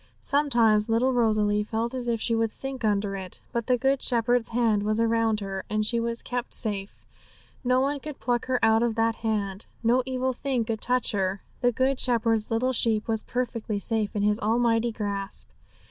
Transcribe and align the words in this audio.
Sometimes 0.23 0.89
little 0.89 1.13
Rosalie 1.13 1.63
felt 1.63 1.93
as 1.93 2.07
if 2.07 2.19
she 2.19 2.33
would 2.33 2.51
sink 2.51 2.83
under 2.83 3.15
it; 3.15 3.39
but 3.51 3.67
the 3.67 3.77
Good 3.77 4.01
Shepherd's 4.01 4.49
hand 4.49 4.81
was 4.81 4.99
around 4.99 5.41
her, 5.41 5.63
and 5.69 5.85
she 5.85 5.99
was 5.99 6.23
kept 6.23 6.55
safe; 6.55 7.05
no 7.63 7.81
one 7.81 7.99
could 7.99 8.19
pluck 8.19 8.47
her 8.47 8.57
out 8.65 8.81
of 8.81 8.95
that 8.95 9.17
hand. 9.17 9.67
No 9.83 10.01
evil 10.07 10.33
thing 10.33 10.65
could 10.65 10.81
touch 10.81 11.11
her; 11.11 11.41
the 11.61 11.71
Good 11.71 11.99
Shepherd's 11.99 12.49
little 12.49 12.73
sheep 12.73 13.07
was 13.07 13.21
perfectly 13.21 13.77
safe 13.77 14.15
in 14.15 14.23
His 14.23 14.39
almighty 14.39 14.91
grasp. 14.91 15.49